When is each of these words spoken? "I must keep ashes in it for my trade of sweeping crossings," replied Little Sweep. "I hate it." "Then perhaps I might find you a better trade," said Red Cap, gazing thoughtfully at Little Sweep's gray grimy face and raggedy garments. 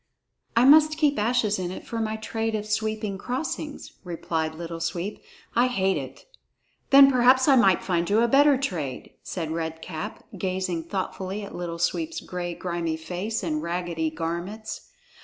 "I 0.55 0.65
must 0.65 0.97
keep 0.97 1.19
ashes 1.19 1.59
in 1.59 1.69
it 1.69 1.85
for 1.85 1.99
my 1.99 2.15
trade 2.17 2.55
of 2.55 2.65
sweeping 2.65 3.19
crossings," 3.19 3.91
replied 4.03 4.55
Little 4.55 4.79
Sweep. 4.79 5.21
"I 5.55 5.67
hate 5.67 5.95
it." 5.95 6.25
"Then 6.89 7.11
perhaps 7.11 7.47
I 7.47 7.55
might 7.55 7.83
find 7.83 8.09
you 8.09 8.21
a 8.21 8.27
better 8.27 8.57
trade," 8.57 9.11
said 9.21 9.51
Red 9.51 9.83
Cap, 9.83 10.23
gazing 10.35 10.85
thoughtfully 10.85 11.43
at 11.43 11.53
Little 11.53 11.77
Sweep's 11.77 12.19
gray 12.19 12.55
grimy 12.55 12.97
face 12.97 13.43
and 13.43 13.61
raggedy 13.61 14.09
garments. 14.09 14.89